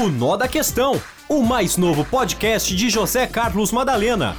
[0.00, 0.94] O Nó da Questão,
[1.28, 4.34] o mais novo podcast de José Carlos Madalena.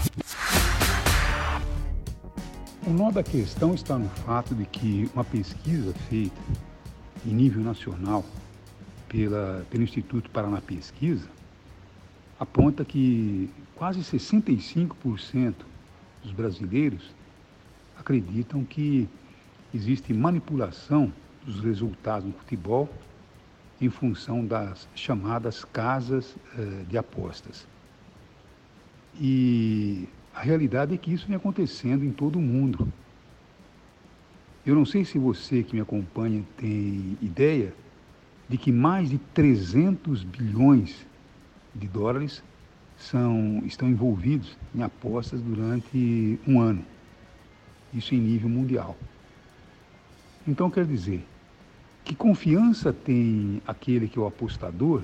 [2.84, 6.42] O nó da questão está no fato de que uma pesquisa feita
[7.24, 8.26] em nível nacional
[9.08, 11.30] pela, pelo Instituto Paraná Pesquisa
[12.40, 15.54] aponta que quase 65%
[16.24, 17.04] dos brasileiros
[18.00, 19.08] acreditam que
[19.72, 21.14] existe manipulação
[21.46, 22.90] dos resultados no futebol
[23.82, 27.68] em função das chamadas casas eh, de apostas.
[29.20, 32.88] E a realidade é que isso vem acontecendo em todo o mundo.
[34.66, 37.74] Eu não sei se você que me acompanha tem ideia
[38.48, 41.08] de que mais de 300 bilhões
[41.74, 42.44] de dólares
[42.98, 46.86] são, estão envolvidos em apostas durante um ano.
[47.94, 48.96] Isso em nível mundial.
[50.48, 51.26] Então, quer dizer,
[52.22, 55.02] confiança tem aquele que é o apostador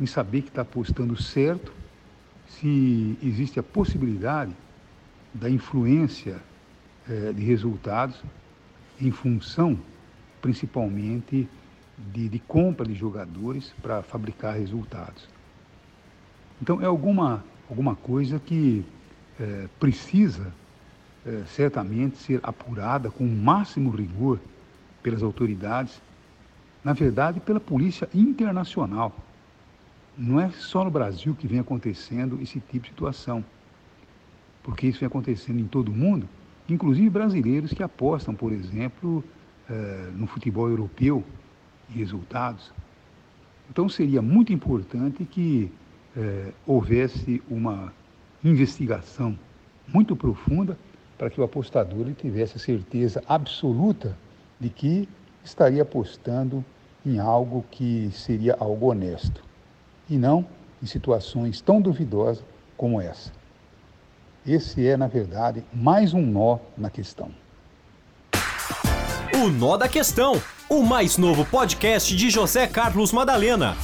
[0.00, 1.72] em saber que está apostando certo,
[2.46, 4.52] se existe a possibilidade
[5.34, 6.36] da influência
[7.08, 8.22] eh, de resultados
[9.00, 9.76] em função,
[10.40, 11.48] principalmente,
[12.12, 15.28] de, de compra de jogadores para fabricar resultados.
[16.62, 18.84] Então, é alguma, alguma coisa que
[19.40, 20.54] eh, precisa
[21.26, 24.38] eh, certamente ser apurada com o máximo rigor
[25.04, 26.00] pelas autoridades,
[26.82, 29.14] na verdade pela polícia internacional.
[30.16, 33.44] Não é só no Brasil que vem acontecendo esse tipo de situação,
[34.62, 36.26] porque isso vem acontecendo em todo o mundo,
[36.68, 39.22] inclusive brasileiros que apostam, por exemplo,
[39.68, 41.22] eh, no futebol europeu
[41.90, 42.72] e resultados.
[43.70, 45.70] Então seria muito importante que
[46.16, 47.92] eh, houvesse uma
[48.42, 49.38] investigação
[49.86, 50.78] muito profunda
[51.18, 54.16] para que o apostador tivesse a certeza absoluta
[54.64, 55.06] de que
[55.44, 56.64] estaria apostando
[57.04, 59.44] em algo que seria algo honesto
[60.08, 60.46] e não
[60.82, 62.42] em situações tão duvidosas
[62.74, 63.30] como essa.
[64.46, 67.30] Esse é, na verdade, mais um nó na questão.
[69.34, 70.40] O Nó da Questão,
[70.70, 73.76] o mais novo podcast de José Carlos Madalena.